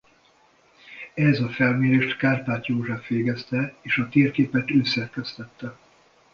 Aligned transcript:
Ehhez 1.13 1.39
a 1.41 1.49
felmérést 1.49 2.17
Kárpát 2.17 2.65
József 2.65 3.07
végezte 3.07 3.73
és 3.81 3.97
a 3.97 4.09
térképet 4.09 4.71
ő 4.71 4.83
szerkesztette. 4.83 5.75